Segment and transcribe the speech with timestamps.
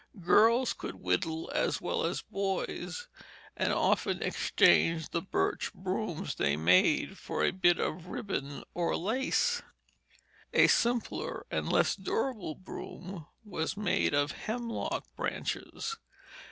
[0.23, 3.07] Girls could whittle as well as boys,
[3.55, 9.61] and often exchanged the birch brooms they made for a bit of ribbon or lace.
[10.53, 15.97] A simpler and less durable broom was made of hemlock branches.